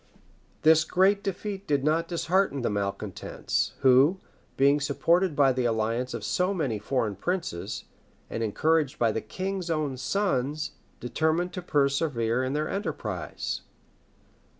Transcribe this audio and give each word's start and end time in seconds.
{1174.} 0.63 0.71
This 0.71 0.83
great 0.83 1.23
defeat 1.23 1.67
did 1.67 1.83
not 1.83 2.07
dishearten 2.07 2.63
the 2.63 2.71
malecontents; 2.71 3.73
who, 3.81 4.17
being 4.57 4.79
supported 4.81 5.35
by 5.35 5.53
the 5.53 5.65
alliance 5.65 6.15
of 6.15 6.23
so 6.23 6.55
many 6.55 6.79
foreign 6.79 7.15
princes, 7.15 7.85
and 8.27 8.41
encouraged 8.41 8.97
by 8.97 9.11
the 9.11 9.21
king's 9.21 9.69
own 9.69 9.95
sons, 9.97 10.71
determined 10.99 11.53
to 11.53 11.61
persevere 11.61 12.43
in 12.43 12.53
their 12.53 12.67
enterprise. 12.67 13.61